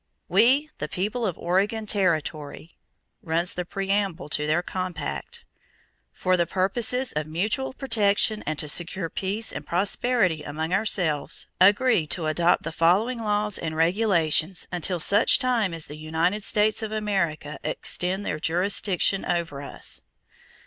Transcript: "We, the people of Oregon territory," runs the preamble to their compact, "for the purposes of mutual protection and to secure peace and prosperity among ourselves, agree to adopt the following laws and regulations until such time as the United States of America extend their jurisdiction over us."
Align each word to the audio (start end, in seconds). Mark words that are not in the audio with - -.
"We, 0.27 0.71
the 0.79 0.87
people 0.87 1.27
of 1.27 1.37
Oregon 1.37 1.85
territory," 1.85 2.75
runs 3.21 3.53
the 3.53 3.65
preamble 3.65 4.29
to 4.29 4.47
their 4.47 4.63
compact, 4.63 5.45
"for 6.11 6.35
the 6.35 6.47
purposes 6.47 7.11
of 7.13 7.27
mutual 7.27 7.71
protection 7.71 8.41
and 8.47 8.57
to 8.57 8.67
secure 8.67 9.11
peace 9.11 9.51
and 9.53 9.63
prosperity 9.63 10.41
among 10.41 10.73
ourselves, 10.73 11.45
agree 11.59 12.07
to 12.07 12.25
adopt 12.25 12.63
the 12.63 12.71
following 12.71 13.19
laws 13.19 13.59
and 13.59 13.75
regulations 13.75 14.67
until 14.71 14.99
such 14.99 15.37
time 15.37 15.71
as 15.71 15.85
the 15.85 15.95
United 15.97 16.43
States 16.43 16.81
of 16.81 16.91
America 16.91 17.59
extend 17.63 18.25
their 18.25 18.39
jurisdiction 18.39 19.23
over 19.23 19.61
us." 19.61 20.01